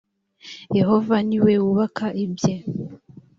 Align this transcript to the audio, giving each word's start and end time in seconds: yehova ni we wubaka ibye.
yehova 0.77 1.15
ni 1.27 1.37
we 1.43 1.53
wubaka 1.63 2.05
ibye. 2.23 2.55